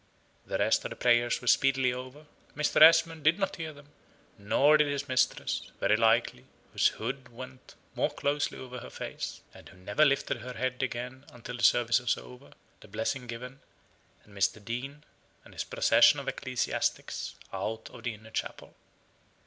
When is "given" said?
13.27-13.59